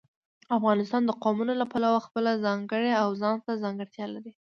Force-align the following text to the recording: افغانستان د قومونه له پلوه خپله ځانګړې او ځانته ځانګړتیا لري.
افغانستان 0.57 1.01
د 1.05 1.11
قومونه 1.23 1.53
له 1.61 1.65
پلوه 1.71 1.99
خپله 2.07 2.31
ځانګړې 2.45 2.91
او 3.01 3.09
ځانته 3.21 3.61
ځانګړتیا 3.63 4.05
لري. 4.15 4.31